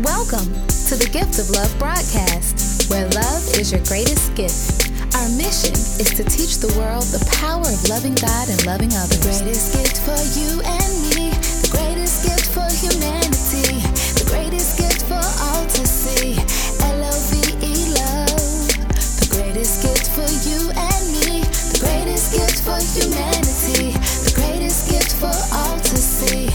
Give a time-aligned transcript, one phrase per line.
[0.00, 0.48] Welcome
[0.88, 4.88] to the Gift of Love broadcast, where love is your greatest gift.
[5.12, 9.20] Our mission is to teach the world the power of loving God and loving others.
[9.20, 13.84] The greatest gift for you and me, the greatest gift for humanity,
[14.16, 16.40] the greatest gift for all to see.
[16.80, 18.72] L-O-V-E love,
[19.20, 23.92] the greatest gift for you and me, the greatest gift for humanity,
[24.24, 26.48] the greatest gift for all to see.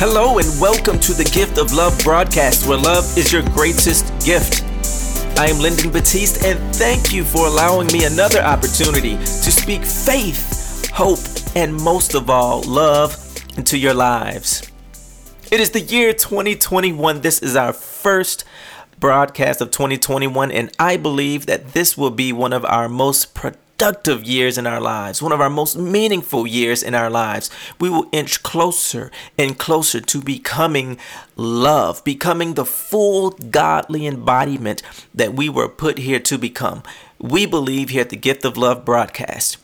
[0.00, 4.62] Hello and welcome to the Gift of Love broadcast, where love is your greatest gift.
[5.36, 10.88] I am Lyndon Batiste, and thank you for allowing me another opportunity to speak faith,
[10.90, 11.18] hope,
[11.56, 13.16] and most of all, love
[13.56, 14.70] into your lives.
[15.50, 17.22] It is the year 2021.
[17.22, 18.44] This is our first
[19.00, 23.67] broadcast of 2021, and I believe that this will be one of our most productive
[24.24, 27.50] years in our lives, one of our most meaningful years in our lives.
[27.80, 30.98] We will inch closer and closer to becoming
[31.36, 34.82] love, becoming the full godly embodiment
[35.14, 36.82] that we were put here to become.
[37.18, 39.58] We believe here at the Gift of Love broadcast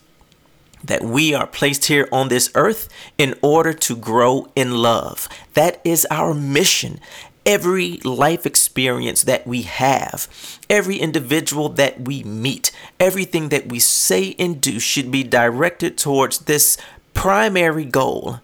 [0.85, 5.29] that we are placed here on this earth in order to grow in love.
[5.55, 7.01] That is our mission.
[7.47, 10.29] Every life experience that we have,
[10.71, 16.41] every individual that we meet, everything that we say and do should be directed towards
[16.41, 16.79] this
[17.13, 18.41] primary goal.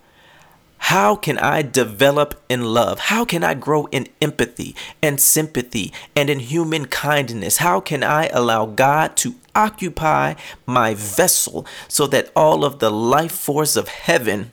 [0.84, 2.98] How can I develop in love?
[2.98, 7.58] How can I grow in empathy and sympathy and in human kindness?
[7.58, 10.34] How can I allow God to occupy
[10.66, 14.52] my vessel so that all of the life force of heaven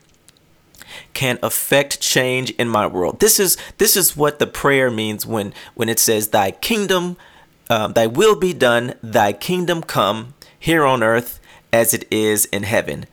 [1.13, 3.19] can affect change in my world.
[3.19, 7.17] This is this is what the prayer means when when it says, "Thy kingdom,
[7.69, 11.39] um, Thy will be done, Thy kingdom come here on earth
[11.71, 13.05] as it is in heaven."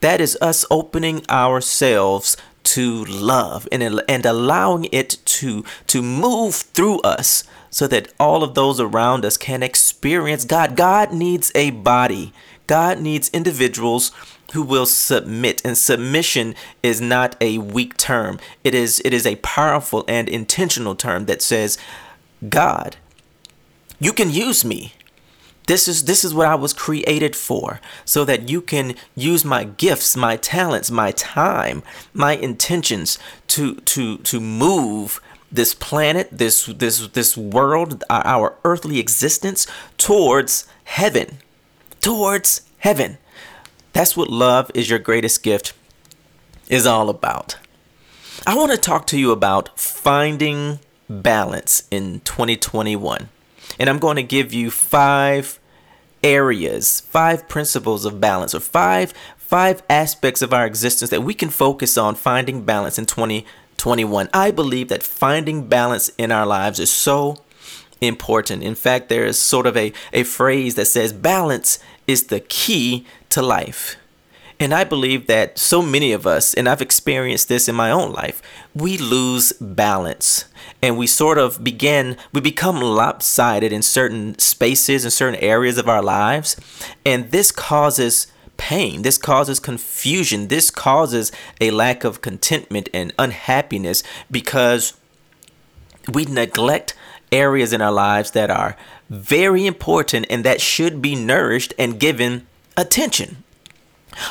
[0.00, 7.00] That is us opening ourselves to love and and allowing it to to move through
[7.00, 10.76] us so that all of those around us can experience God.
[10.76, 12.32] God needs a body.
[12.66, 14.12] God needs individuals
[14.52, 18.38] who will submit and submission is not a weak term.
[18.64, 21.78] It is it is a powerful and intentional term that says
[22.48, 22.96] god
[24.02, 24.94] you can use me.
[25.68, 29.62] This is this is what i was created for so that you can use my
[29.62, 35.20] gifts my talents my time my intentions to to to move
[35.52, 41.38] this planet this this this world our earthly existence towards heaven
[42.00, 43.18] towards heaven
[43.92, 45.74] that's what love is your greatest gift
[46.68, 47.56] is all about.
[48.46, 53.28] I want to talk to you about finding balance in 2021.
[53.78, 55.58] And I'm going to give you five
[56.22, 59.12] areas, five principles of balance or five
[59.52, 64.26] five aspects of our existence that we can focus on finding balance in 2021.
[64.32, 67.36] I believe that finding balance in our lives is so
[68.00, 68.62] important.
[68.62, 73.06] In fact, there is sort of a, a phrase that says balance is the key
[73.32, 73.96] to life.
[74.60, 78.12] And I believe that so many of us, and I've experienced this in my own
[78.12, 78.40] life,
[78.74, 80.44] we lose balance
[80.80, 85.88] and we sort of begin, we become lopsided in certain spaces and certain areas of
[85.88, 86.56] our lives.
[87.04, 89.02] And this causes pain.
[89.02, 90.46] This causes confusion.
[90.46, 94.94] This causes a lack of contentment and unhappiness because
[96.12, 96.94] we neglect
[97.32, 98.76] areas in our lives that are
[99.10, 102.46] very important and that should be nourished and given
[102.76, 103.44] attention.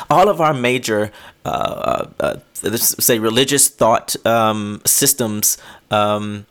[0.08, 1.10] All of our major,
[1.44, 5.58] uh, uh, uh say, religious thought um, systems
[5.90, 6.46] um,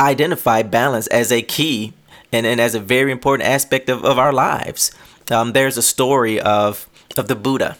[0.00, 1.92] identify balance as a key
[2.32, 4.90] and, and as a very important aspect of, of our lives.
[5.30, 7.76] Um, there's a story of, of the Buddha.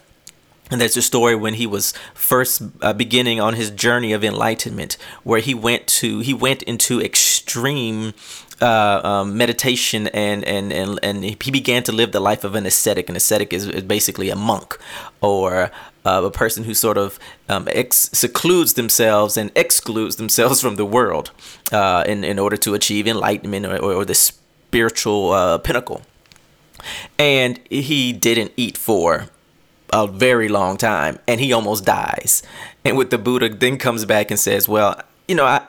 [0.70, 4.96] And there's a story when he was first uh, beginning on his journey of enlightenment,
[5.24, 8.14] where he went to he went into extreme
[8.60, 12.66] uh, um, meditation and, and and and he began to live the life of an
[12.66, 13.08] ascetic.
[13.08, 14.78] An ascetic is, is basically a monk
[15.20, 15.70] or
[16.04, 17.18] uh, a person who sort of
[17.48, 21.30] um, ex- secludes themselves and excludes themselves from the world
[21.72, 26.02] uh, in in order to achieve enlightenment or, or, or the spiritual uh, pinnacle.
[27.18, 29.26] And he didn't eat for
[29.92, 32.42] a very long time and he almost dies.
[32.84, 35.62] And with the Buddha then comes back and says, "Well, you know, I,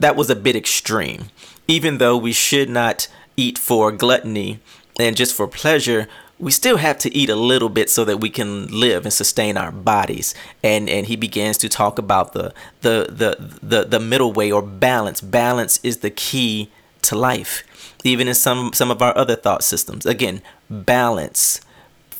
[0.00, 1.26] that was a bit extreme.
[1.66, 4.60] Even though we should not eat for gluttony
[4.98, 6.08] and just for pleasure,
[6.38, 9.56] we still have to eat a little bit so that we can live and sustain
[9.56, 10.34] our bodies.
[10.62, 12.52] And and he begins to talk about the
[12.82, 15.20] the the the, the middle way or balance.
[15.20, 16.70] Balance is the key
[17.02, 17.64] to life
[18.04, 20.06] even in some some of our other thought systems.
[20.06, 21.60] Again, balance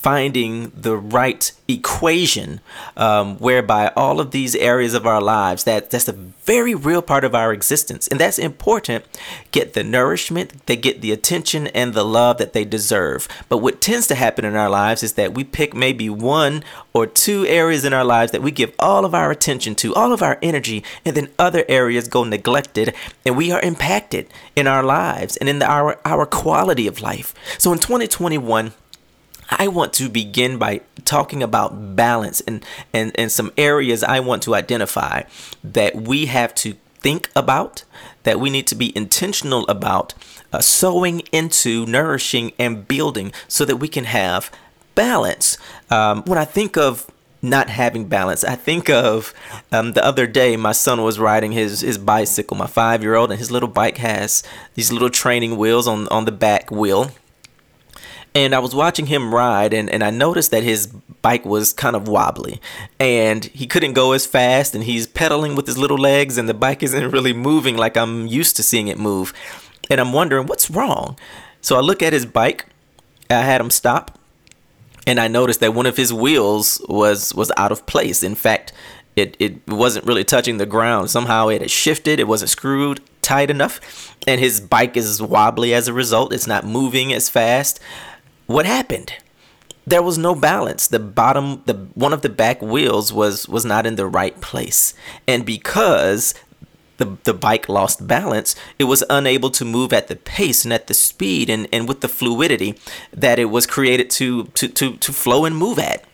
[0.04, 2.60] finding the right equation
[2.94, 7.24] um, whereby all of these areas of our lives that that's a very real part
[7.24, 8.06] of our existence.
[8.08, 9.06] And that's important.
[9.50, 13.26] Get the nourishment they get the attention and the love that they deserve.
[13.48, 16.62] But what tends to happen in our lives is that we pick maybe one
[16.92, 20.12] or two areas in our lives that we give all of our attention to all
[20.12, 24.82] of our energy and then other areas go neglected and we are impacted in our
[24.82, 27.34] lives and in the, our our quality of life.
[27.56, 28.74] So in 2021
[29.50, 34.42] I want to begin by talking about balance and, and, and some areas I want
[34.44, 35.22] to identify
[35.62, 37.84] that we have to think about,
[38.22, 40.14] that we need to be intentional about
[40.52, 44.50] uh, sowing into, nourishing, and building so that we can have
[44.94, 45.58] balance.
[45.90, 47.10] Um, when I think of
[47.44, 48.42] not having balance.
[48.42, 49.34] I think of
[49.70, 53.30] um, the other day, my son was riding his, his bicycle, my five year old,
[53.30, 54.42] and his little bike has
[54.74, 57.10] these little training wheels on, on the back wheel
[58.34, 60.88] and I was watching him ride and, and I noticed that his
[61.22, 62.60] bike was kind of wobbly
[62.98, 66.54] and he couldn't go as fast and he's pedaling with his little legs and the
[66.54, 69.32] bike isn't really moving like I'm used to seeing it move.
[69.88, 71.16] And I'm wondering what's wrong.
[71.60, 72.66] So I look at his bike,
[73.30, 74.18] I had him stop,
[75.06, 78.22] and I noticed that one of his wheels was was out of place.
[78.22, 78.72] In fact,
[79.16, 81.10] it, it wasn't really touching the ground.
[81.10, 85.86] Somehow it had shifted, it wasn't screwed tight enough, and his bike is wobbly as
[85.88, 86.32] a result.
[86.32, 87.80] It's not moving as fast
[88.46, 89.12] what happened?
[89.86, 90.86] There was no balance.
[90.86, 94.94] The bottom, the one of the back wheels was was not in the right place,
[95.28, 96.34] and because
[96.96, 100.86] the, the bike lost balance, it was unable to move at the pace and at
[100.86, 102.78] the speed and, and with the fluidity
[103.12, 106.04] that it was created to, to, to, to flow and move at.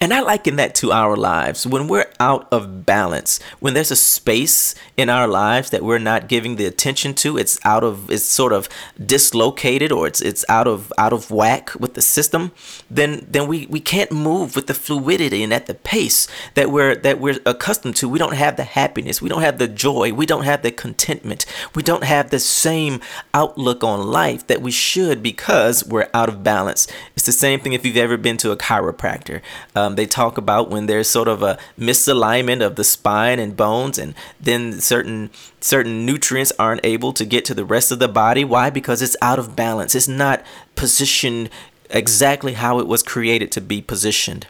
[0.00, 1.66] And I liken that to our lives.
[1.66, 6.28] When we're out of balance, when there's a space in our lives that we're not
[6.28, 8.68] giving the attention to, it's out of it's sort of
[9.04, 12.52] dislocated or it's it's out of out of whack with the system,
[12.90, 16.94] then then we, we can't move with the fluidity and at the pace that we're
[16.96, 18.08] that we're accustomed to.
[18.08, 21.46] We don't have the happiness, we don't have the joy, we don't have the contentment,
[21.74, 23.00] we don't have the same
[23.34, 26.86] outlook on life that we should because we're out of balance.
[27.16, 29.40] It's the same thing if you've ever been to a chiropractor.
[29.74, 33.98] Um, they talk about when there's sort of a misalignment of the spine and bones,
[33.98, 35.30] and then certain
[35.60, 38.44] certain nutrients aren't able to get to the rest of the body.
[38.44, 38.70] Why?
[38.70, 39.94] Because it's out of balance.
[39.94, 40.42] It's not
[40.74, 41.50] positioned
[41.88, 44.46] exactly how it was created to be positioned.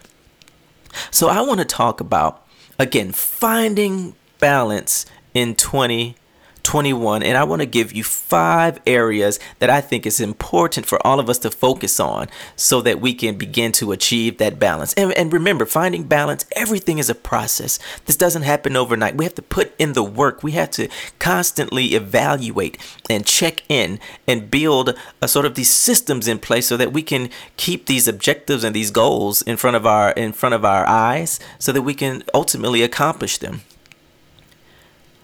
[1.09, 2.45] So I want to talk about
[2.79, 6.15] again finding balance in 20
[6.63, 11.05] 21 and I want to give you five areas that I think is important for
[11.05, 14.93] all of us to focus on so that we can begin to achieve that balance.
[14.93, 17.79] And, and remember, finding balance, everything is a process.
[18.05, 19.15] This doesn't happen overnight.
[19.15, 20.43] We have to put in the work.
[20.43, 20.87] We have to
[21.19, 22.77] constantly evaluate
[23.09, 27.01] and check in and build a sort of these systems in place so that we
[27.01, 30.87] can keep these objectives and these goals in front of our in front of our
[30.87, 33.61] eyes so that we can ultimately accomplish them.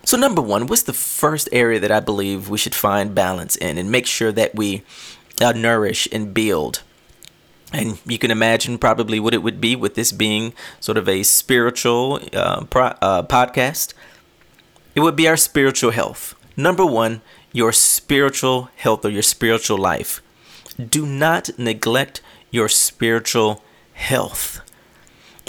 [0.07, 3.77] So, number one, what's the first area that I believe we should find balance in
[3.77, 4.83] and make sure that we
[5.42, 6.81] uh, nourish and build?
[7.74, 11.24] And you can imagine probably what it would be with this being sort of a
[11.24, 13.94] spiritual uh, pro- uh, podcast.
[14.95, 16.36] It would be our spiritual health.
[16.56, 17.21] Number one,
[17.51, 20.21] your spiritual health or your spiritual life.
[20.80, 23.61] Do not neglect your spiritual
[23.92, 24.61] health.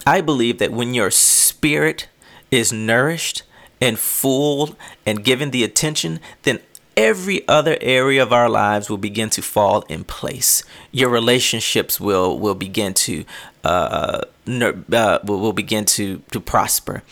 [0.04, 2.08] I believe that when your spirit
[2.50, 3.44] is nourished,
[3.80, 6.60] and full and given the attention, then
[6.96, 10.64] every other area of our lives will begin to fall in place.
[10.90, 13.24] Your relationships will will begin to
[13.64, 17.02] uh, uh, will, will begin to to prosper.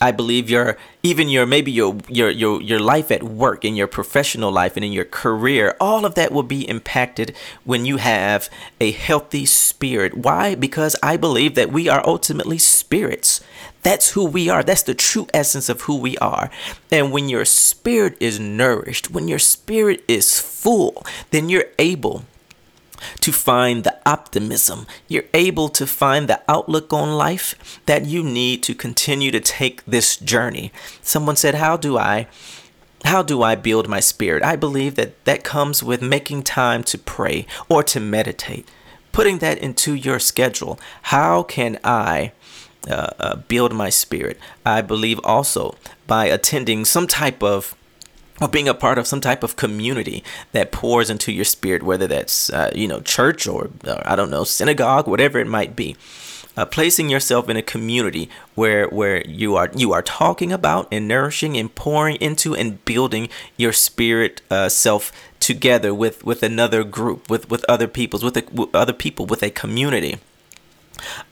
[0.00, 3.88] I believe your even your maybe your your your your life at work in your
[3.88, 7.34] professional life and in your career all of that will be impacted
[7.64, 8.48] when you have
[8.80, 10.16] a healthy spirit.
[10.16, 10.54] Why?
[10.54, 13.40] Because I believe that we are ultimately spirits.
[13.82, 14.62] That's who we are.
[14.62, 16.50] That's the true essence of who we are.
[16.90, 22.24] And when your spirit is nourished, when your spirit is full, then you're able
[23.20, 24.86] to find the optimism.
[25.06, 29.84] You're able to find the outlook on life that you need to continue to take
[29.86, 30.72] this journey.
[31.00, 32.26] Someone said, "How do I
[33.04, 36.98] how do I build my spirit?" I believe that that comes with making time to
[36.98, 38.66] pray or to meditate.
[39.12, 40.80] Putting that into your schedule.
[41.02, 42.32] How can I
[42.88, 44.38] uh, uh, build my spirit?
[44.64, 47.74] I believe also by attending some type of
[48.40, 52.06] or being a part of some type of community that pours into your spirit, whether
[52.06, 55.96] that's uh, you know church or, or, I don't know synagogue, whatever it might be.
[56.56, 61.06] Uh, placing yourself in a community where where you are you are talking about and
[61.06, 67.30] nourishing and pouring into and building your spirit uh, self together with with another group,
[67.30, 70.18] with with other peoples, with, a, with other people, with a community.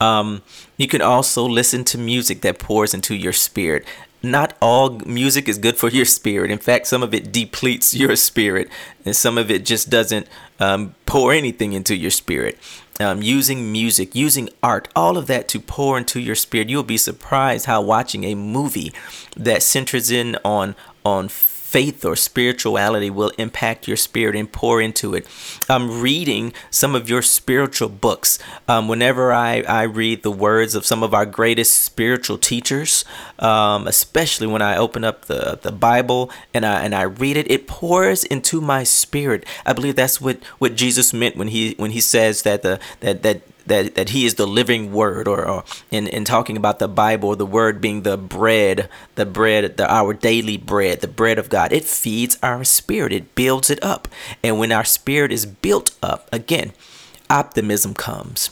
[0.01, 0.43] Um,
[0.77, 3.85] you can also listen to music that pours into your spirit.
[4.23, 6.51] Not all music is good for your spirit.
[6.51, 8.69] In fact, some of it depletes your spirit,
[9.05, 10.27] and some of it just doesn't
[10.59, 12.59] um, pour anything into your spirit.
[12.99, 16.71] Um, using music, using art, all of that to pour into your spirit.
[16.71, 18.93] You'll be surprised how watching a movie
[19.37, 21.29] that centers in on on
[21.67, 25.27] faith or spirituality will impact your spirit and pour into it.
[25.69, 28.39] I'm reading some of your spiritual books.
[28.69, 33.05] Um, whenever I, I read the words of some of our greatest spiritual teachers,
[33.41, 37.51] um, especially when I open up the, the Bible and I and I read it,
[37.51, 39.45] it pours into my spirit.
[39.67, 43.25] I believe that's what, what Jesus meant when he when he says that the that
[43.25, 46.89] that that, that he is the living word or, or in, in talking about the
[46.89, 51.49] bible the word being the bread the bread the, our daily bread the bread of
[51.49, 51.73] god.
[51.73, 53.13] It feeds our spirit.
[53.13, 54.09] It builds it up.
[54.43, 56.73] And when our spirit is built up again
[57.31, 58.51] optimism comes.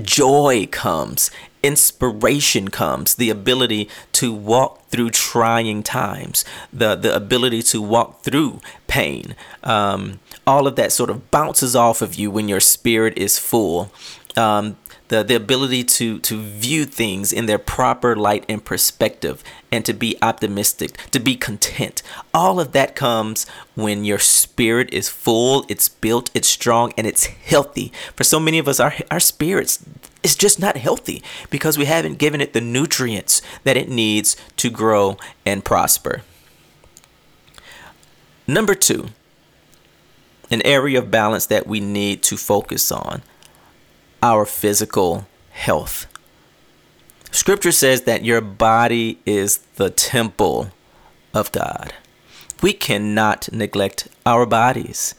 [0.00, 1.30] Joy comes.
[1.62, 3.14] Inspiration comes.
[3.14, 6.44] The ability to walk through trying times.
[6.72, 9.34] The the ability to walk through pain.
[9.64, 13.90] Um, all of that sort of bounces off of you when your spirit is full
[14.36, 14.76] um,
[15.08, 19.92] the, the ability to, to view things in their proper light and perspective and to
[19.92, 22.02] be optimistic, to be content.
[22.34, 27.26] All of that comes when your spirit is full, it's built, it's strong, and it's
[27.26, 27.92] healthy.
[28.14, 29.84] For so many of us, our, our spirits
[30.22, 34.70] is just not healthy because we haven't given it the nutrients that it needs to
[34.70, 36.22] grow and prosper.
[38.48, 39.08] Number two,
[40.50, 43.22] an area of balance that we need to focus on
[44.22, 46.06] our physical health.
[47.30, 50.70] Scripture says that your body is the temple
[51.34, 51.92] of God.
[52.62, 55.14] We cannot neglect our bodies.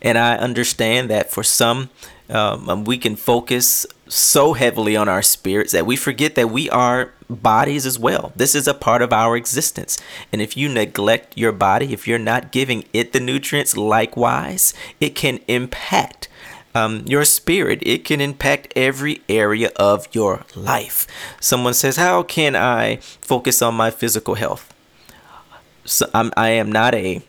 [0.00, 1.90] And I understand that for some,
[2.28, 7.12] um, we can focus so heavily on our spirits that we forget that we are
[7.28, 8.32] bodies as well.
[8.34, 9.98] This is a part of our existence.
[10.32, 15.14] And if you neglect your body, if you're not giving it the nutrients likewise, it
[15.14, 16.28] can impact
[16.74, 17.80] um, your spirit.
[17.82, 21.06] It can impact every area of your life.
[21.40, 24.72] Someone says, How can I focus on my physical health?
[25.84, 27.22] So I'm, I am not a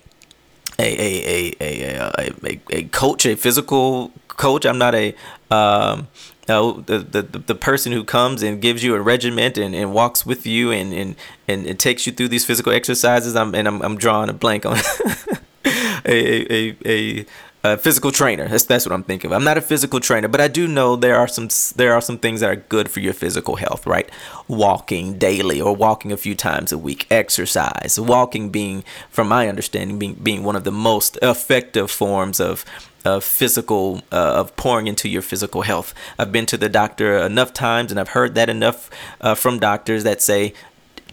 [0.79, 4.65] a, a, a, a, a, a coach, a physical coach.
[4.65, 5.15] I'm not a
[5.51, 6.07] um,
[6.47, 10.45] the, the the person who comes and gives you a regiment and, and walks with
[10.45, 11.15] you and, and,
[11.47, 13.35] and, and takes you through these physical exercises.
[13.35, 14.77] I'm and I'm, I'm drawing a blank on
[15.65, 17.25] a, a, a,
[17.63, 18.47] a physical trainer.
[18.47, 19.33] That's that's what I'm thinking of.
[19.33, 22.17] I'm not a physical trainer, but I do know there are some there are some
[22.17, 24.09] things that are good for your physical health, right?
[24.47, 27.99] Walking daily or walking a few times a week, exercise.
[27.99, 32.65] Walking being, from my understanding, being being one of the most effective forms of
[33.05, 35.93] of physical uh, of pouring into your physical health.
[36.19, 38.89] I've been to the doctor enough times and I've heard that enough
[39.19, 40.53] uh, from doctors that say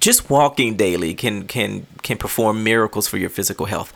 [0.00, 3.92] just walking daily can can can perform miracles for your physical health.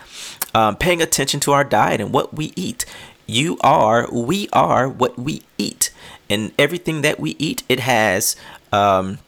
[0.54, 2.85] Um, paying attention to our diet and what we eat.
[3.26, 5.90] You are, we are what we eat,
[6.28, 8.37] and everything that we eat, it has
[8.73, 9.18] um,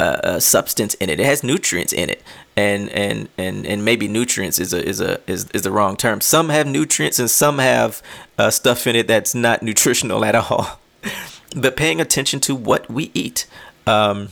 [0.00, 1.20] a, a substance in it.
[1.20, 2.22] It has nutrients in it,
[2.56, 6.20] and and and and maybe nutrients is a is a is, is the wrong term.
[6.20, 8.02] Some have nutrients and some have
[8.36, 10.80] uh, stuff in it that's not nutritional at all.
[11.56, 13.46] but paying attention to what we eat.
[13.86, 14.28] Um,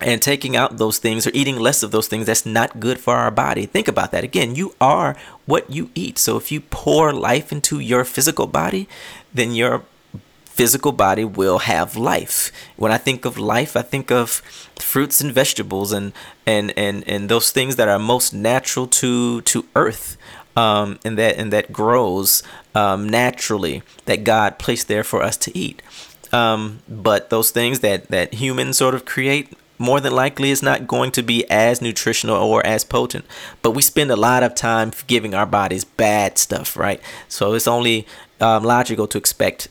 [0.00, 3.14] and taking out those things or eating less of those things that's not good for
[3.14, 3.66] our body.
[3.66, 4.24] Think about that.
[4.24, 6.18] Again, you are what you eat.
[6.18, 8.88] So if you pour life into your physical body,
[9.32, 9.84] then your
[10.44, 12.50] physical body will have life.
[12.76, 14.42] When I think of life, I think of
[14.78, 16.12] fruits and vegetables and
[16.46, 20.16] and and, and those things that are most natural to to earth.
[20.56, 22.42] Um, and that and that grows
[22.74, 25.82] um, naturally that God placed there for us to eat.
[26.32, 30.86] Um, but those things that that humans sort of create more than likely is not
[30.86, 33.24] going to be as nutritional or as potent.
[33.62, 37.00] But we spend a lot of time giving our bodies bad stuff, right?
[37.28, 38.06] So it's only
[38.40, 39.68] um, logical to expect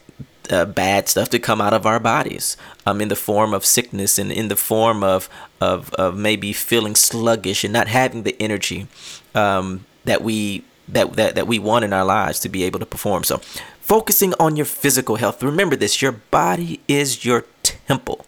[0.49, 4.19] uh, bad stuff to come out of our bodies um, in the form of sickness
[4.19, 8.87] and in the form of, of, of maybe feeling sluggish and not having the energy
[9.33, 12.85] um, that we that, that that we want in our lives to be able to
[12.85, 13.37] perform so
[13.79, 18.23] focusing on your physical health remember this your body is your temple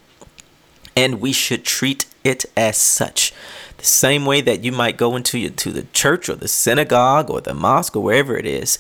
[0.98, 3.32] and we should treat it as such.
[3.78, 7.30] The same way that you might go into your, to the church or the synagogue
[7.30, 8.80] or the mosque or wherever it is,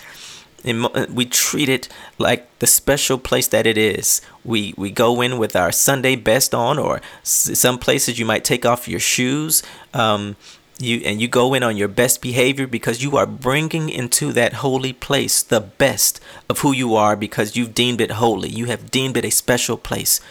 [0.63, 0.83] and
[1.13, 4.21] we treat it like the special place that it is.
[4.43, 8.65] We we go in with our Sunday best on, or some places you might take
[8.65, 9.61] off your shoes.
[9.93, 10.35] Um,
[10.79, 14.53] you and you go in on your best behavior because you are bringing into that
[14.53, 16.19] holy place the best
[16.49, 19.75] of who you are because you've deemed it holy you have deemed it a special
[19.75, 20.21] place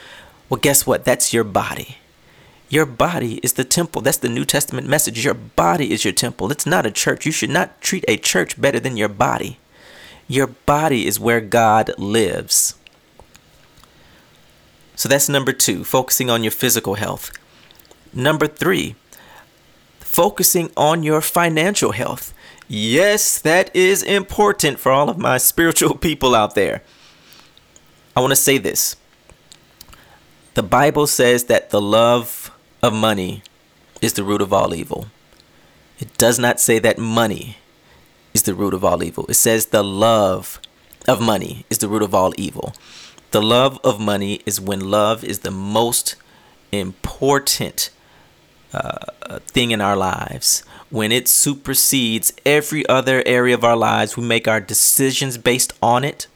[0.49, 1.05] well guess what?
[1.05, 1.99] That's your body.
[2.69, 4.03] Your body is the temple.
[4.03, 5.25] That's the new testament message.
[5.25, 6.50] Your body is your temple.
[6.50, 7.25] It's not a church.
[7.25, 9.59] You should not treat a church better than your body.
[10.26, 12.75] Your body is where god lives.
[14.97, 17.31] So that's number 2 focusing on your physical health.
[18.12, 18.97] Number 3
[20.00, 22.33] focusing on your financial health.
[22.69, 26.83] Yes, that is important for all of my spiritual people out there.
[28.17, 28.97] I want to say this.
[30.56, 32.50] The Bible says that the love
[32.82, 33.42] of money
[34.00, 35.08] is the root of all evil.
[35.98, 37.58] It does not say that money
[38.32, 39.26] is the root of all evil.
[39.26, 40.58] It says the love
[41.06, 42.72] of money is the root of all evil.
[43.32, 46.16] The love of money is when love is the most
[46.72, 47.90] important
[48.72, 54.25] uh, thing in our lives, when it supersedes every other area of our lives, we
[54.25, 56.28] make our decisions based on it.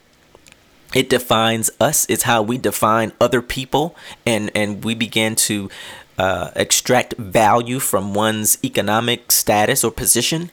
[0.95, 2.07] It defines us.
[2.09, 3.95] It's how we define other people,
[4.27, 5.71] and and we begin to
[6.19, 10.51] uh, extract value from one's economic status or position.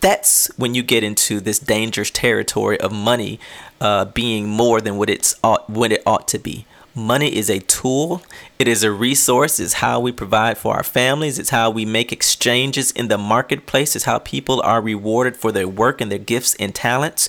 [0.00, 3.40] That's when you get into this dangerous territory of money
[3.80, 6.66] uh, being more than what it's ought, what it ought to be.
[6.94, 8.22] Money is a tool,
[8.58, 12.10] it is a resource, it's how we provide for our families, it's how we make
[12.10, 16.54] exchanges in the marketplace, it's how people are rewarded for their work and their gifts
[16.56, 17.28] and talents.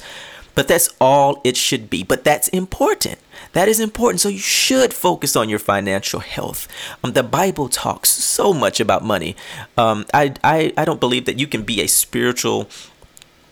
[0.58, 2.02] But that's all it should be.
[2.02, 3.20] But that's important.
[3.54, 4.22] That is important.
[4.22, 6.68] So you should focus on your financial health.
[7.04, 9.36] Um, the Bible talks so much about money.
[9.78, 12.68] Um, I, I, I don't believe that you can be a spiritual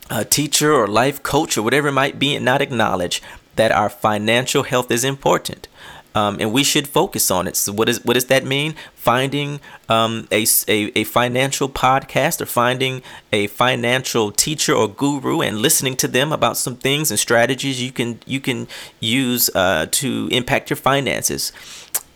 [0.09, 3.21] uh, teacher or life coach or whatever it might be and not acknowledge
[3.55, 5.67] that our financial health is important
[6.15, 7.57] um, and we should focus on it.
[7.57, 8.73] So what is what does that mean?
[8.95, 15.59] Finding um, a, a, a financial podcast or finding a financial teacher or guru and
[15.59, 18.67] listening to them about some things and strategies you can you can
[18.99, 21.51] use uh, to impact your finances.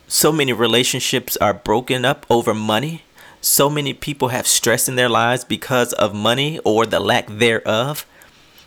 [0.08, 3.04] So many relationships are broken up over money.
[3.42, 8.06] So many people have stress in their lives because of money or the lack thereof.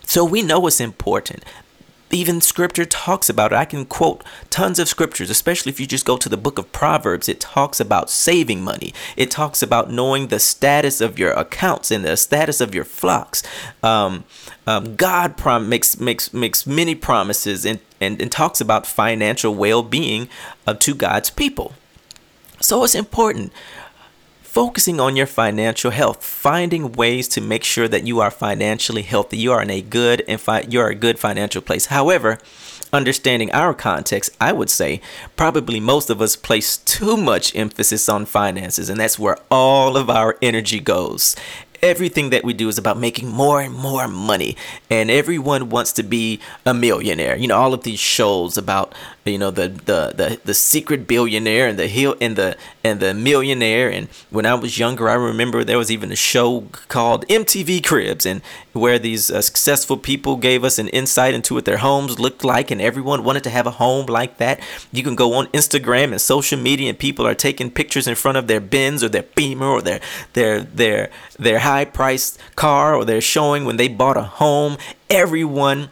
[0.06, 1.44] So we know it's important
[2.14, 3.56] even scripture talks about it.
[3.56, 6.72] I can quote tons of scriptures, especially if you just go to the book of
[6.72, 7.28] Proverbs.
[7.28, 8.94] It talks about saving money.
[9.18, 13.42] It talks about knowing the status of your accounts and the status of your flocks.
[13.82, 14.26] Um,
[14.68, 20.30] um, God prom- makes makes makes many promises and, and, and talks about financial well-being
[20.68, 21.74] uh, to God's people.
[22.62, 23.52] So it's important
[24.54, 29.36] focusing on your financial health, finding ways to make sure that you are financially healthy.
[29.36, 31.88] You are in a good and fi- you are a good financial place.
[31.88, 32.38] However,
[32.94, 35.02] understanding our context, I would say
[35.36, 40.08] probably most of us place too much emphasis on finances, and that's where all of
[40.08, 41.36] our energy goes
[41.82, 44.56] everything that we do is about making more and more money
[44.90, 49.38] and everyone wants to be a millionaire you know all of these shows about you
[49.38, 53.90] know the the the, the secret billionaire and the hill and the and the millionaire.
[53.90, 58.26] And when i was younger i remember there was even a show called mtv cribs
[58.26, 58.42] and
[58.74, 62.72] where these uh, successful people gave us an insight into what their homes looked like
[62.72, 64.60] and everyone wanted to have a home like that.
[64.92, 68.38] You can go on instagram and social media and people are taking pictures in front
[68.38, 70.02] of their Benz or their beamer or their
[70.34, 74.78] their their their high priced car or they're showing when they bought a home.
[75.10, 75.90] Everyone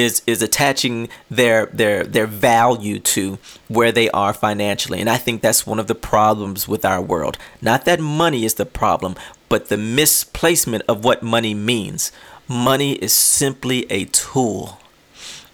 [0.00, 5.40] is is attaching their their their value to where they are financially and i think
[5.40, 9.14] that's one of the problems with our world not that money is the problem
[9.48, 12.10] but the misplacement of what money means
[12.48, 14.80] money is simply a tool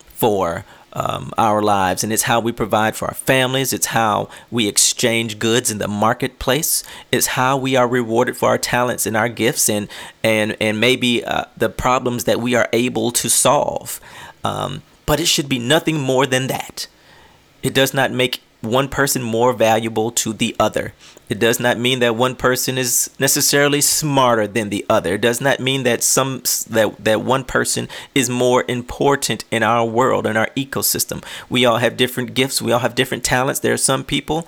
[0.06, 0.64] for
[0.96, 3.74] um, our lives, and it's how we provide for our families.
[3.74, 6.82] It's how we exchange goods in the marketplace.
[7.12, 9.88] It's how we are rewarded for our talents and our gifts, and
[10.24, 14.00] and and maybe uh, the problems that we are able to solve.
[14.46, 16.86] Um, but it should be nothing more than that.
[17.62, 20.92] It does not make one person more valuable to the other.
[21.28, 25.14] It does not mean that one person is necessarily smarter than the other.
[25.14, 29.84] It does not mean that some that that one person is more important in our
[29.84, 31.24] world and our ecosystem.
[31.48, 33.60] We all have different gifts, we all have different talents.
[33.60, 34.46] There are some people,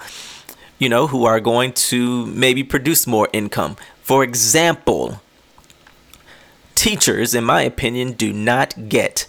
[0.78, 3.76] you know, who are going to maybe produce more income.
[4.02, 5.20] For example,
[6.74, 9.26] teachers in my opinion do not get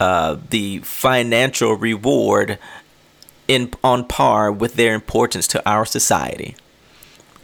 [0.00, 2.58] uh, the financial reward
[3.48, 6.56] in on par with their importance to our society.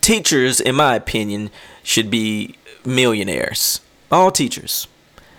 [0.00, 1.50] Teachers, in my opinion,
[1.82, 3.80] should be millionaires.
[4.10, 4.88] All teachers.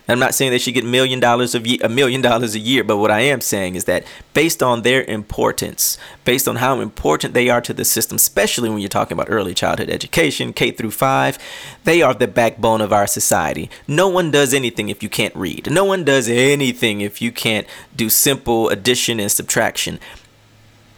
[0.07, 2.97] I'm not saying they should get million dollars of a million dollars a year, but
[2.97, 7.49] what I am saying is that based on their importance, based on how important they
[7.49, 11.37] are to the system, especially when you're talking about early childhood education, K through 5,
[11.85, 13.69] they are the backbone of our society.
[13.87, 15.71] No one does anything if you can't read.
[15.71, 19.99] No one does anything if you can't do simple addition and subtraction.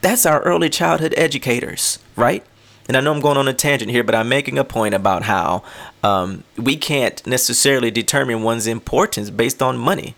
[0.02, 2.44] That's our early childhood educators, right?
[2.88, 5.24] And I know I'm going on a tangent here, but I'm making a point about
[5.24, 5.63] how
[6.04, 10.15] um, we can't necessarily determine one's importance based on money.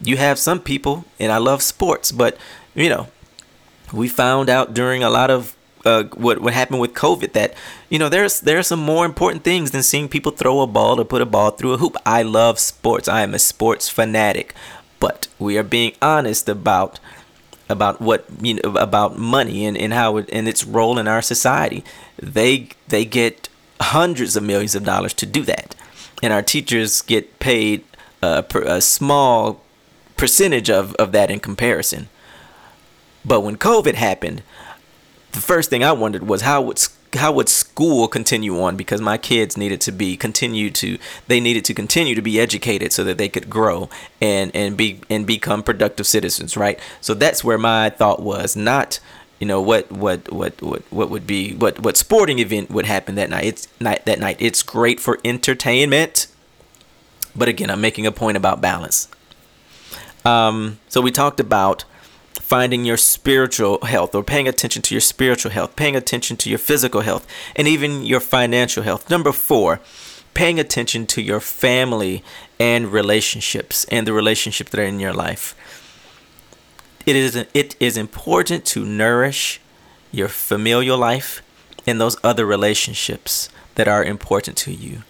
[0.00, 2.36] You have some people, and I love sports, but
[2.74, 3.08] you know,
[3.92, 7.54] we found out during a lot of uh, what what happened with COVID that
[7.88, 11.00] you know there's there are some more important things than seeing people throw a ball
[11.00, 11.96] or put a ball through a hoop.
[12.06, 13.08] I love sports.
[13.08, 14.54] I am a sports fanatic,
[15.00, 17.00] but we are being honest about
[17.72, 21.22] about what you know about money and, and how it and its role in our
[21.22, 21.82] society.
[22.22, 23.48] They they get
[23.80, 25.74] hundreds of millions of dollars to do that,
[26.22, 27.84] and our teachers get paid
[28.22, 29.60] a, a small
[30.16, 32.08] percentage of, of that in comparison.
[33.24, 34.42] But when COVID happened,
[35.32, 36.78] the first thing I wondered was how would
[37.14, 38.76] how would school continue on?
[38.76, 40.98] Because my kids needed to be continue to
[41.28, 43.88] they needed to continue to be educated so that they could grow
[44.20, 46.78] and and be and become productive citizens right?
[47.00, 49.00] So that's where my thought was not
[49.38, 53.14] you know what what what what what would be what what sporting event would happen
[53.16, 53.44] that night.
[53.44, 54.36] It's night that night.
[54.40, 56.28] It's great for entertainment
[57.34, 59.08] but again i'm making a point about balance.
[60.24, 61.84] Um so we talked about
[62.40, 66.58] finding your spiritual health or paying attention to your spiritual health, paying attention to your
[66.58, 69.08] physical health, and even your financial health.
[69.10, 69.80] Number four,
[70.34, 72.22] paying attention to your family
[72.58, 75.54] and relationships and the relationships that are in your life.
[77.04, 79.60] It is it is important to nourish
[80.12, 81.42] your familial life
[81.86, 85.02] and those other relationships that are important to you.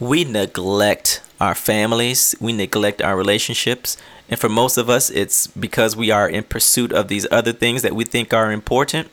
[0.00, 3.96] We neglect our families, we neglect our relationships,
[4.28, 7.82] and for most of us, it's because we are in pursuit of these other things
[7.82, 9.08] that we think are important.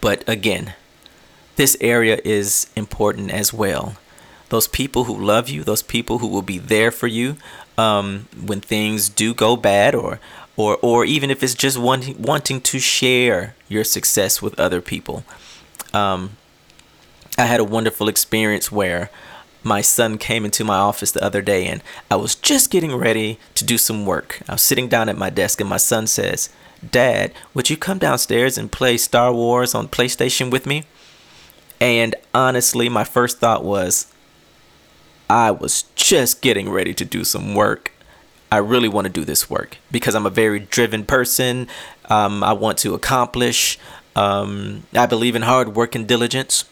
[0.00, 0.74] But again,
[1.56, 3.96] this area is important as well.
[4.48, 7.36] Those people who love you, those people who will be there for you
[7.76, 10.20] um, when things do go bad, or
[10.56, 15.22] or or even if it's just wanting wanting to share your success with other people.
[15.92, 16.36] Um,
[17.36, 19.10] I had a wonderful experience where
[19.62, 23.38] my son came into my office the other day and I was just getting ready
[23.54, 24.40] to do some work.
[24.48, 26.50] I was sitting down at my desk and my son says,
[26.88, 30.84] Dad, would you come downstairs and play Star Wars on PlayStation with me?
[31.80, 34.12] And honestly, my first thought was,
[35.30, 37.92] I was just getting ready to do some work.
[38.50, 41.68] I really want to do this work because I'm a very driven person.
[42.06, 43.78] Um, I want to accomplish.
[44.16, 46.64] Um, I believe in hard work and diligence.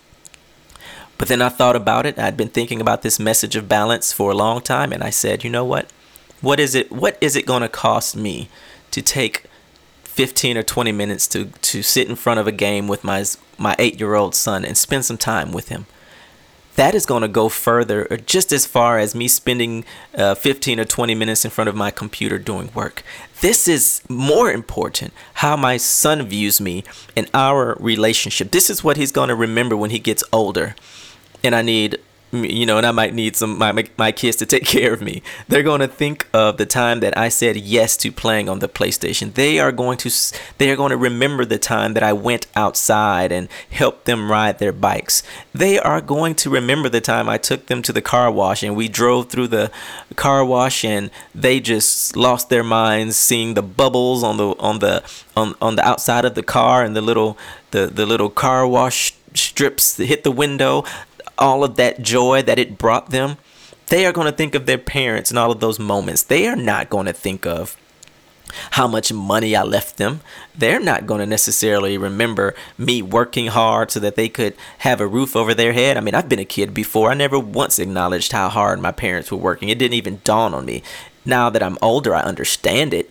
[1.19, 2.19] But then I thought about it.
[2.19, 5.45] I'd been thinking about this message of balance for a long time and I said,
[5.45, 5.91] "You know what?
[6.41, 8.49] What is it what is it going to cost me
[8.91, 9.45] to take
[10.05, 13.25] 15 or 20 minutes to to sit in front of a game with my
[13.59, 15.87] my 8-year-old son and spend some time with him?"
[16.77, 20.79] That is going to go further, or just as far as me spending uh, 15
[20.79, 23.03] or 20 minutes in front of my computer doing work.
[23.41, 26.85] This is more important how my son views me
[27.17, 28.51] and our relationship.
[28.51, 30.77] This is what he's going to remember when he gets older
[31.47, 31.99] and I need
[32.33, 35.23] you know, and I might need some my my kids to take care of me.
[35.49, 38.69] They're going to think of the time that I said yes to playing on the
[38.69, 39.35] PlayStation.
[39.35, 40.11] They are going to
[40.59, 44.59] they are going to remember the time that I went outside and helped them ride
[44.59, 45.23] their bikes.
[45.55, 48.77] They are going to remember the time I took them to the car wash and
[48.77, 49.71] we drove through the
[50.17, 55.03] car wash and they just lost their minds seeing the bubbles on the on the
[55.37, 57.39] on, on the outside of the car and the little
[57.71, 60.83] the the little car wash strips that hit the window
[61.39, 63.37] all of that joy that it brought them,
[63.87, 66.23] they are going to think of their parents and all of those moments.
[66.23, 67.77] They are not going to think of
[68.73, 70.21] how much money I left them.
[70.57, 75.07] They're not going to necessarily remember me working hard so that they could have a
[75.07, 75.97] roof over their head.
[75.97, 77.11] I mean, I've been a kid before.
[77.11, 79.69] I never once acknowledged how hard my parents were working.
[79.69, 80.83] It didn't even dawn on me.
[81.25, 83.11] Now that I'm older, I understand it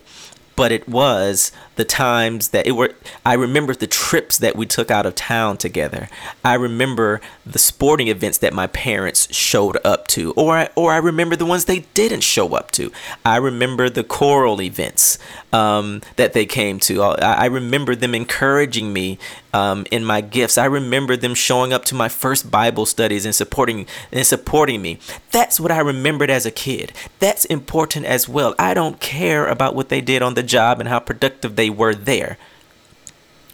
[0.55, 2.93] but it was the times that it were
[3.25, 6.09] I remember the trips that we took out of town together.
[6.43, 10.97] I remember the sporting events that my parents showed up to or I, or I
[10.97, 12.91] remember the ones they didn't show up to.
[13.25, 15.17] I remember the choral events
[15.51, 17.03] um, that they came to.
[17.03, 19.19] I, I remember them encouraging me
[19.55, 20.57] um, in my gifts.
[20.57, 24.99] I remember them showing up to my first Bible studies and supporting and supporting me.
[25.31, 26.91] That's what I remembered as a kid.
[27.19, 28.53] That's important as well.
[28.59, 31.95] I don't care about what they did on the job and how productive they were
[31.95, 32.37] there.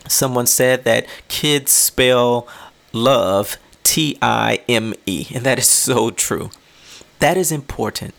[0.07, 2.47] Someone said that kids spell
[2.91, 6.49] love T I M E, and that is so true.
[7.19, 8.15] That is important.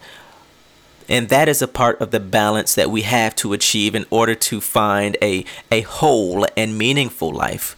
[1.13, 4.35] And that is a part of the balance that we have to achieve in order
[4.35, 7.77] to find a a whole and meaningful life.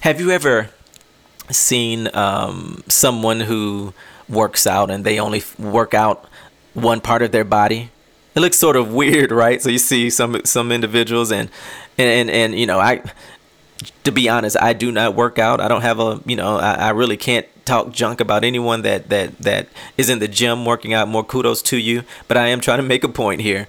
[0.00, 0.70] Have you ever
[1.50, 3.92] seen um, someone who
[4.28, 6.26] works out and they only work out
[6.72, 7.90] one part of their body?
[8.34, 9.60] It looks sort of weird, right?
[9.60, 11.50] So you see some some individuals and
[11.98, 13.02] and and, and you know I
[14.04, 15.60] to be honest, I do not work out.
[15.60, 19.10] I don't have a, you know, I, I, really can't talk junk about anyone that
[19.10, 21.08] that that is in the gym working out.
[21.08, 23.68] More kudos to you, but I am trying to make a point here.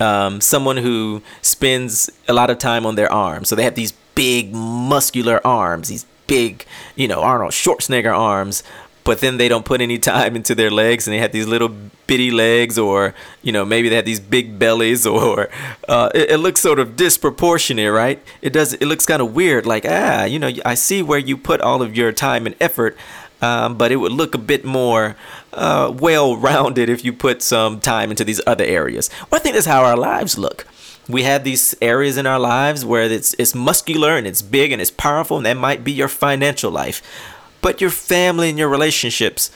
[0.00, 3.92] Um, someone who spends a lot of time on their arms, so they have these
[4.16, 6.64] big muscular arms, these big,
[6.96, 8.64] you know, Arnold Schwarzenegger arms,
[9.04, 11.70] but then they don't put any time into their legs and they have these little
[12.06, 15.48] bitty legs or you know maybe they have these big bellies or
[15.88, 19.64] uh, it, it, looks sort of disproportionate right it does it looks kind of weird
[19.64, 22.96] like ah you know i see where you put all of your time and effort
[23.42, 25.16] um, but it would look a bit more
[25.52, 29.10] uh, well rounded if you put some time into these other areas.
[29.30, 30.66] Well, i think that's how our lives look.
[31.08, 34.80] We have these areas in our lives where it's it's muscular and it's big and
[34.80, 37.02] it's powerful and that might be your financial life.
[37.60, 39.50] But your family and your relationships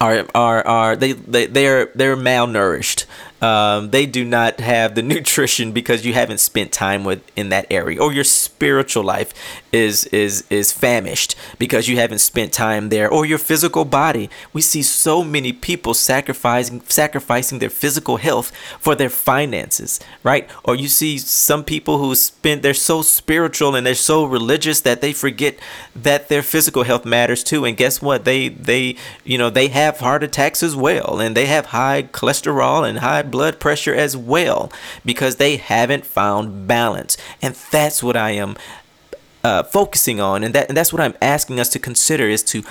[0.00, 3.04] are are are they they they're they're malnourished
[3.40, 7.66] um, they do not have the nutrition because you haven't spent time with in that
[7.70, 9.32] area or your spiritual life
[9.72, 14.28] is is is famished because you haven't spent time there or your physical body.
[14.52, 20.48] We see so many people sacrificing sacrificing their physical health for their finances right?
[20.64, 25.00] Or you see some people who spend they're so spiritual and they're so religious that
[25.00, 25.58] they forget
[25.94, 27.64] that their physical health matters too.
[27.64, 28.24] And guess what?
[28.24, 32.88] They they you know they have heart attacks as well and they have high cholesterol
[32.88, 34.72] and high blood pressure as well
[35.04, 37.16] because they haven't found balance.
[37.40, 38.56] And that's what I am
[39.42, 40.44] uh, focusing on.
[40.44, 42.62] And, that, and that's what I'm asking us to consider is to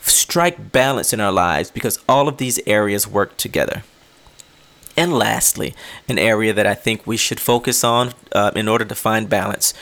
[0.00, 3.82] strike balance in our lives because all of these areas work together.
[4.96, 5.74] And lastly,
[6.08, 9.74] an area that I think we should focus on uh, in order to find balance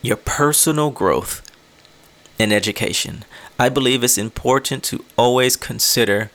[0.00, 1.42] your personal growth
[2.38, 3.24] and education.
[3.58, 6.30] I believe it's important to always consider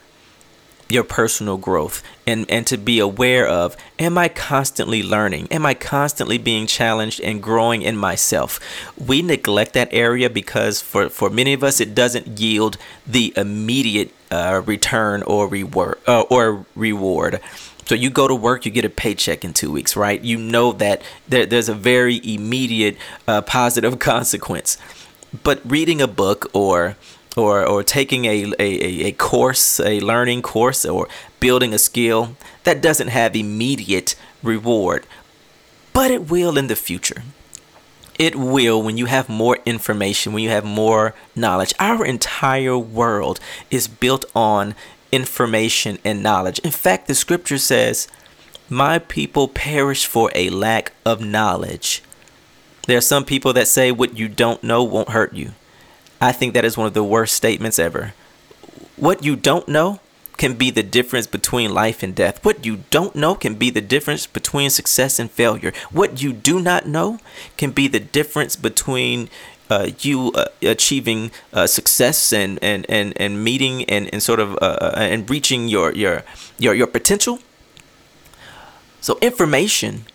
[0.89, 5.47] your personal growth and, and to be aware of am I constantly learning?
[5.51, 8.59] Am I constantly being challenged and growing in myself?
[8.97, 14.11] We neglect that area because for, for many of us, it doesn't yield the immediate
[14.31, 17.39] uh, return or reward uh, or reward.
[17.85, 20.21] So you go to work, you get a paycheck in two weeks, right?
[20.21, 22.97] You know that there, there's a very immediate
[23.27, 24.77] uh, positive consequence.
[25.43, 26.97] But reading a book or
[27.39, 31.07] or, or taking a, a, a course, a learning course, or
[31.39, 35.05] building a skill, that doesn't have immediate reward,
[35.93, 37.23] but it will in the future.
[38.17, 41.73] It will when you have more information, when you have more knowledge.
[41.79, 43.39] Our entire world
[43.71, 44.75] is built on
[45.11, 46.59] information and knowledge.
[46.59, 48.09] In fact, the scripture says,
[48.69, 52.03] My people perish for a lack of knowledge.
[52.87, 55.53] There are some people that say what you don't know won't hurt you.
[56.21, 58.13] I think that is one of the worst statements ever.
[58.97, 59.99] What you don't know
[60.37, 62.43] can be the difference between life and death.
[62.45, 65.73] What you don't know can be the difference between success and failure.
[65.91, 67.19] What you do not know
[67.57, 69.29] can be the difference between
[69.69, 74.53] uh, you uh, achieving uh, success and, and, and, and meeting and, and sort of
[74.61, 76.23] uh, uh, and reaching your, your
[76.57, 77.39] your your potential.
[79.01, 80.05] So information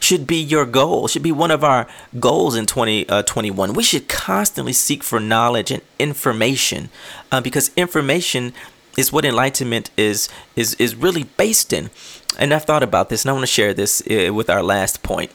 [0.00, 1.86] should be your goal, should be one of our
[2.18, 3.70] goals in 2021.
[3.70, 6.88] Uh, we should constantly seek for knowledge and information
[7.30, 8.52] uh, because information
[8.96, 11.90] is what enlightenment is is is really based in.
[12.38, 15.02] And I've thought about this and I want to share this uh, with our last
[15.02, 15.30] point.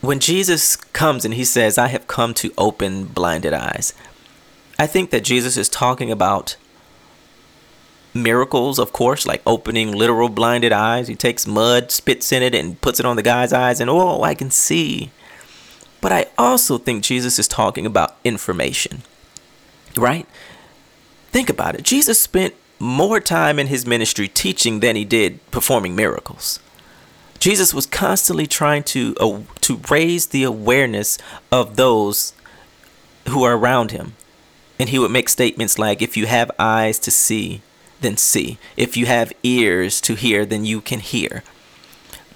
[0.00, 3.94] When Jesus comes and he says, "I have come to open blinded eyes."
[4.78, 6.56] I think that Jesus is talking about
[8.22, 11.08] miracles, of course, like opening literal blinded eyes.
[11.08, 14.22] He takes mud, spits in it, and puts it on the guy's eyes, and oh,
[14.22, 15.10] I can see.
[16.00, 19.02] But I also think Jesus is talking about information,
[19.96, 20.26] right?
[21.30, 21.82] Think about it.
[21.82, 26.60] Jesus spent more time in his ministry teaching than he did performing miracles.
[27.40, 31.18] Jesus was constantly trying to uh, to raise the awareness
[31.52, 32.32] of those
[33.28, 34.14] who are around him.
[34.78, 37.62] And he would make statements like if you have eyes to see,
[38.00, 38.58] then see.
[38.76, 41.42] If you have ears to hear, then you can hear.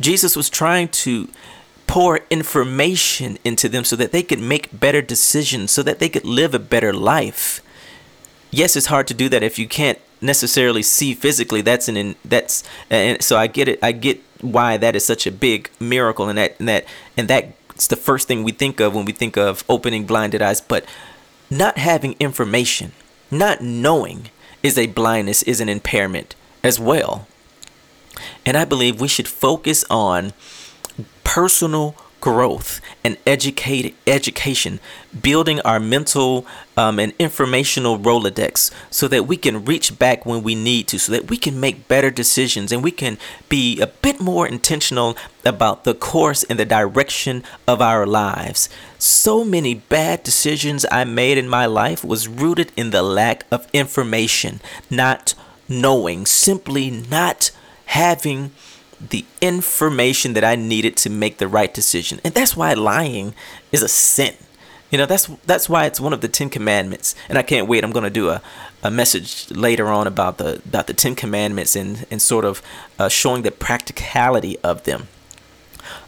[0.00, 1.28] Jesus was trying to
[1.86, 6.24] pour information into them so that they could make better decisions, so that they could
[6.24, 7.60] live a better life.
[8.50, 11.60] Yes, it's hard to do that if you can't necessarily see physically.
[11.60, 13.78] That's an that's and so I get it.
[13.82, 17.86] I get why that is such a big miracle, and that and that and that's
[17.88, 20.60] the first thing we think of when we think of opening blinded eyes.
[20.60, 20.84] But
[21.50, 22.92] not having information,
[23.30, 24.30] not knowing,
[24.62, 27.26] is a blindness, is an impairment as well.
[28.44, 30.32] And I believe we should focus on
[31.24, 34.80] personal growth and educate, education,
[35.20, 40.54] building our mental um, and informational Rolodex so that we can reach back when we
[40.54, 43.18] need to, so that we can make better decisions and we can
[43.50, 48.70] be a bit more intentional about the course and the direction of our lives.
[48.98, 53.68] So many bad decisions I made in my life was rooted in the lack of
[53.72, 55.34] information, not
[55.68, 57.50] knowing, simply not
[57.86, 58.52] having
[59.10, 62.20] the information that I needed to make the right decision.
[62.24, 63.34] And that's why lying
[63.72, 64.34] is a sin.
[64.90, 67.14] You know, that's that's why it's one of the Ten Commandments.
[67.28, 67.82] And I can't wait.
[67.82, 68.42] I'm going to do a,
[68.82, 72.62] a message later on about the about the Ten Commandments and and sort of
[72.98, 75.08] uh, showing the practicality of them.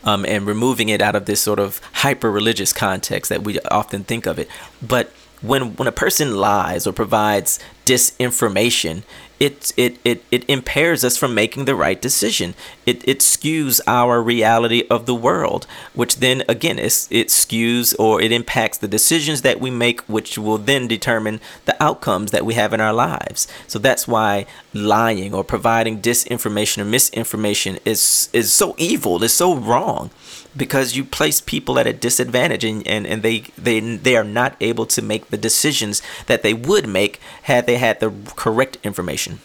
[0.05, 4.05] Um, and removing it out of this sort of hyper religious context that we often
[4.05, 4.49] think of it.
[4.81, 9.03] But when when a person lies or provides disinformation,
[9.41, 12.55] it, it, it, it impairs us from making the right decision.
[12.87, 18.21] It, it skews our reality of the world, which then again is it skews or
[18.21, 22.55] it impacts the decisions that we make, which will then determine the outcomes that we
[22.55, 23.49] have in our lives.
[23.67, 29.57] So that's why lying or providing disinformation or misinformation is is so evil, is so
[29.57, 30.11] wrong
[30.57, 34.57] because you place people at a disadvantage and, and, and they, they they are not
[34.61, 39.41] able to make the decisions that they would make had they had the correct information.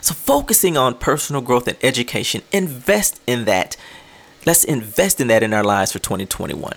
[0.00, 3.76] So focusing on personal growth and education, invest in that.
[4.46, 6.74] Let's invest in that in our lives for 2021.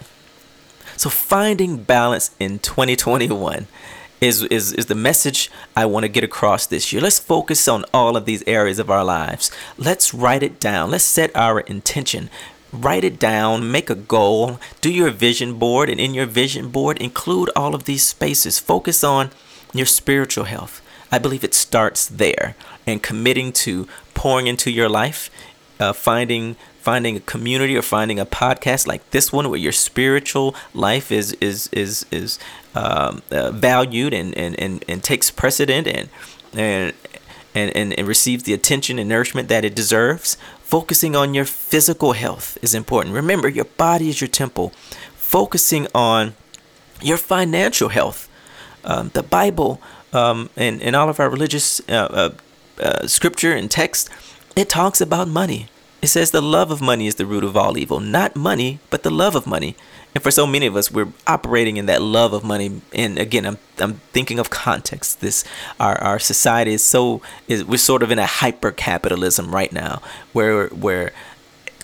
[0.98, 3.68] So finding balance in 2021
[4.20, 7.02] is, is, is the message I want to get across this year.
[7.02, 9.50] Let's focus on all of these areas of our lives.
[9.78, 10.92] Let's write it down.
[10.92, 12.30] Let's set our intention
[12.72, 17.02] write it down, make a goal, do your vision board, and in your vision board,
[17.02, 18.60] include all of these spaces.
[18.60, 19.32] Focus on
[19.74, 20.82] your spiritual health.
[21.12, 22.56] I believe it starts there
[22.88, 25.30] and committing to pouring into your life,
[25.80, 30.56] uh, finding finding a community or finding a podcast like this one where your spiritual
[30.74, 32.40] life is is is is
[32.74, 36.10] um, uh, valued and, and, and, and takes precedent and
[36.54, 36.94] and
[37.54, 40.38] and, and, and receives the attention and nourishment that it deserves.
[40.72, 43.14] Focusing on your physical health is important.
[43.14, 44.70] Remember, your body is your temple.
[45.18, 46.34] Focusing on
[47.02, 48.30] your financial health.
[48.86, 49.82] Um, the Bible
[50.14, 51.92] um, and, and all of our religious uh,
[52.80, 54.10] uh, uh, scripture and text,
[54.56, 55.68] it talks about money.
[56.02, 58.00] It says the love of money is the root of all evil.
[58.00, 59.76] Not money, but the love of money.
[60.14, 62.82] And for so many of us, we're operating in that love of money.
[62.92, 65.22] And again, I'm, I'm thinking of context.
[65.22, 65.44] This
[65.80, 70.02] our, our society is so is we're sort of in a hyper capitalism right now,
[70.34, 71.14] where where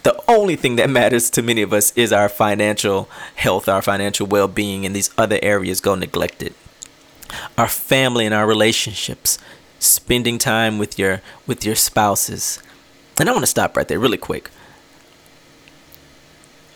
[0.03, 4.27] the only thing that matters to many of us is our financial health, our financial
[4.27, 6.53] well being, and these other areas go neglected.
[7.57, 9.37] Our family and our relationships,
[9.79, 12.59] spending time with your with your spouses.
[13.19, 14.51] And I want to stop right there really quick.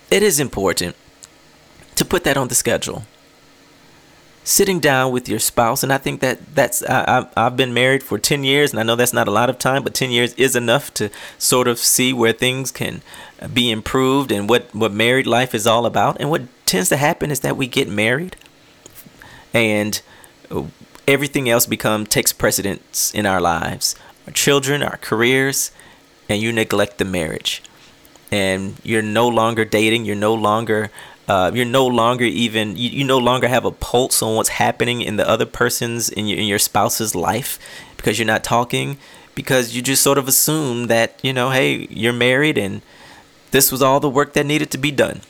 [0.10, 0.96] It is important
[1.96, 3.04] to put that on the schedule.
[4.44, 8.18] Sitting down with your spouse, and I think that that's I, I've been married for
[8.18, 10.56] ten years, and I know that's not a lot of time, but ten years is
[10.56, 13.04] enough to sort of see where things can
[13.54, 16.20] be improved and what what married life is all about.
[16.20, 18.36] And what tends to happen is that we get married,
[19.54, 20.02] and
[21.08, 25.70] everything else become takes precedence in our lives, our children, our careers,
[26.30, 27.62] and you neglect the marriage.
[28.32, 30.90] And you're no longer dating you're no longer
[31.28, 35.02] uh, you're no longer even you, you no longer have a pulse on what's happening
[35.02, 37.60] in the other person's in your in your spouse's life
[37.98, 38.98] because you're not talking
[39.36, 42.82] because you just sort of assume that you know hey you're married and
[43.52, 45.22] this was all the work that needed to be done.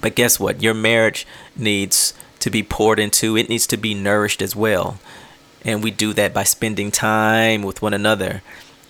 [0.00, 0.62] But guess what?
[0.62, 3.36] Your marriage needs to be poured into.
[3.36, 4.98] It needs to be nourished as well.
[5.64, 8.42] And we do that by spending time with one another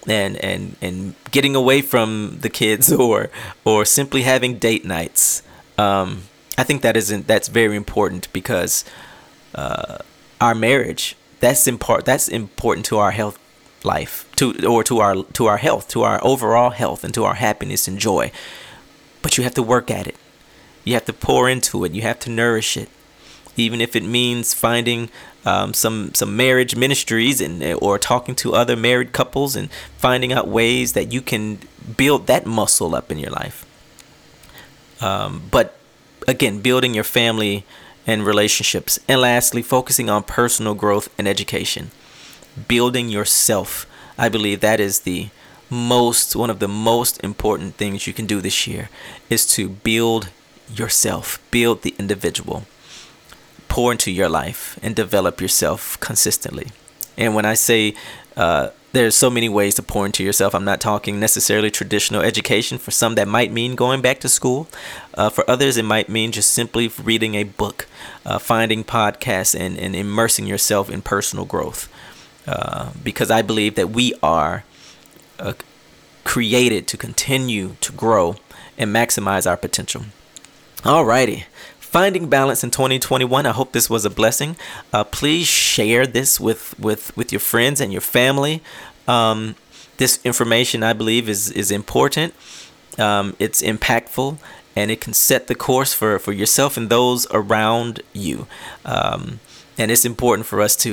[0.06, 3.30] and and and getting away from the kids or
[3.64, 5.42] or simply having date nights.
[5.78, 6.24] Um,
[6.56, 8.84] I think that isn't that's very important because
[9.54, 9.98] uh,
[10.40, 13.38] our marriage that's important that's important to our health
[13.84, 17.34] life to or to our to our health to our overall health and to our
[17.34, 18.30] happiness and joy.
[19.22, 20.16] But you have to work at it.
[20.84, 21.92] You have to pour into it.
[21.92, 22.88] You have to nourish it.
[23.56, 25.08] Even if it means finding
[25.44, 30.48] um, some some marriage ministries and or talking to other married couples and finding out
[30.48, 31.58] ways that you can
[31.96, 33.66] build that muscle up in your life
[35.00, 35.76] um, but
[36.26, 37.64] again, building your family
[38.06, 38.98] and relationships.
[39.08, 41.90] And lastly, focusing on personal growth and education.
[42.68, 43.86] Building yourself.
[44.16, 45.28] I believe that is the
[45.70, 48.90] most one of the most important things you can do this year
[49.28, 50.28] is to build
[50.72, 52.64] yourself, build the individual.
[53.74, 56.66] Pour into your life and develop yourself consistently.
[57.16, 57.94] And when I say
[58.36, 60.54] Uh, there's so many ways to pour into yourself.
[60.54, 62.78] I'm not talking necessarily traditional education.
[62.78, 64.66] For some, that might mean going back to school.
[65.18, 67.86] Uh, for others, it might mean just simply reading a book,
[68.26, 71.88] uh, finding podcasts, and, and immersing yourself in personal growth.
[72.46, 74.64] Uh, because I believe that we are
[75.38, 75.54] uh,
[76.24, 78.36] created to continue to grow
[78.78, 80.02] and maximize our potential.
[80.82, 81.44] Alrighty,
[81.94, 84.56] finding balance in 2021 i hope this was a blessing.
[84.92, 88.60] Uh, please share this with with with your friends and your family.
[89.06, 89.54] Um,
[89.98, 92.34] this information i believe is is important.
[92.98, 94.38] Um, it's impactful
[94.74, 98.48] and it can set the course for for yourself and those around you.
[98.84, 99.38] Um,
[99.78, 100.90] and it's important for us to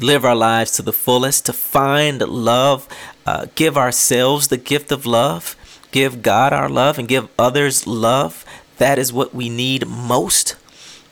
[0.00, 2.88] live our lives to the fullest to find love.
[3.26, 5.56] Uh, give ourselves the gift of love
[5.90, 8.44] give god our love and give others love
[8.78, 10.56] that is what we need most.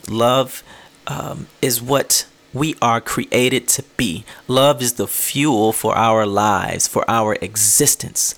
[0.09, 0.63] Love
[1.07, 4.25] um, is what we are created to be.
[4.49, 8.35] Love is the fuel for our lives, for our existence.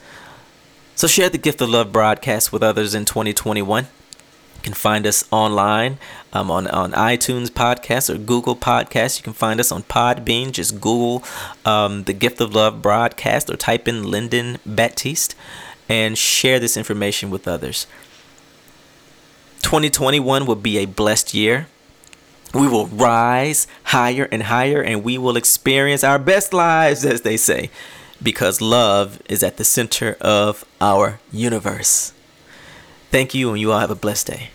[0.97, 3.85] So share the Gift of Love broadcast with others in 2021.
[3.85, 5.99] You can find us online
[6.33, 9.19] um, on, on iTunes Podcast or Google Podcast.
[9.19, 10.51] You can find us on Podbean.
[10.51, 11.23] Just Google
[11.65, 15.37] um, the Gift of Love broadcast or type in Lyndon Baptiste
[15.89, 17.87] and share this information with others.
[19.69, 21.67] 2021 will be a blessed year.
[22.55, 27.37] We will rise higher and higher, and we will experience our best lives, as they
[27.37, 27.69] say,
[28.23, 32.15] because love is at the center of our universe.
[33.11, 34.49] Thank you, and you all have a blessed day.